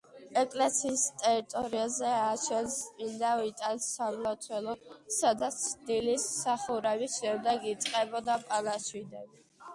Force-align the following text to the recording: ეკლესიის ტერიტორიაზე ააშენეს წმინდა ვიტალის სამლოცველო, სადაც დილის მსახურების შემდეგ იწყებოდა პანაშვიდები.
ეკლესიის 0.41 1.01
ტერიტორიაზე 1.23 2.07
ააშენეს 2.21 2.77
წმინდა 2.87 3.33
ვიტალის 3.41 3.91
სამლოცველო, 3.99 4.75
სადაც 5.19 5.59
დილის 5.91 6.27
მსახურების 6.33 7.21
შემდეგ 7.23 7.71
იწყებოდა 7.75 8.41
პანაშვიდები. 8.51 9.47